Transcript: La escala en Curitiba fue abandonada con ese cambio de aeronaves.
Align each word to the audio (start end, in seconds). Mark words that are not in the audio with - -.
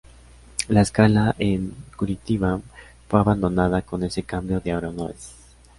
La 0.67 0.81
escala 0.81 1.35
en 1.37 1.75
Curitiba 1.95 2.59
fue 3.07 3.19
abandonada 3.19 3.83
con 3.83 4.01
ese 4.01 4.23
cambio 4.23 4.59
de 4.59 4.71
aeronaves. 4.71 5.35